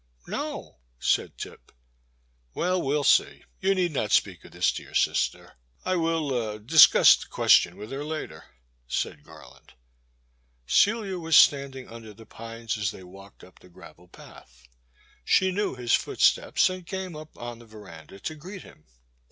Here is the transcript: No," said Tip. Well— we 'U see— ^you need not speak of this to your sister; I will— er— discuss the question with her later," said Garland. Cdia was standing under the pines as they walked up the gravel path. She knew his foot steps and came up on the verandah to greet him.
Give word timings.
No," 0.25 0.79
said 0.97 1.37
Tip. 1.37 1.71
Well— 2.55 2.81
we 2.81 2.95
'U 2.95 3.03
see— 3.03 3.43
^you 3.61 3.75
need 3.75 3.91
not 3.91 4.11
speak 4.11 4.43
of 4.43 4.51
this 4.51 4.71
to 4.71 4.81
your 4.81 4.95
sister; 4.95 5.57
I 5.85 5.95
will— 5.95 6.33
er— 6.33 6.57
discuss 6.57 7.15
the 7.15 7.27
question 7.27 7.77
with 7.77 7.91
her 7.91 8.03
later," 8.03 8.45
said 8.87 9.23
Garland. 9.23 9.73
Cdia 10.67 11.21
was 11.21 11.37
standing 11.37 11.87
under 11.87 12.15
the 12.15 12.25
pines 12.25 12.79
as 12.79 12.89
they 12.89 13.03
walked 13.03 13.43
up 13.43 13.59
the 13.59 13.69
gravel 13.69 14.07
path. 14.07 14.67
She 15.23 15.51
knew 15.51 15.75
his 15.75 15.93
foot 15.93 16.19
steps 16.19 16.67
and 16.67 16.83
came 16.83 17.15
up 17.15 17.37
on 17.37 17.59
the 17.59 17.67
verandah 17.67 18.19
to 18.21 18.33
greet 18.33 18.63
him. 18.63 18.85